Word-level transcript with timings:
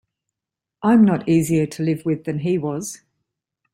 I'm 0.81 1.05
not 1.05 1.29
easier 1.29 1.67
to 1.67 1.83
live 1.83 2.05
with 2.05 2.23
than 2.23 2.39
he 2.39 2.57
was. 2.57 3.01